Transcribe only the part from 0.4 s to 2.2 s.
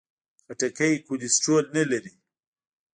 خټکی کولیسټرول نه لري.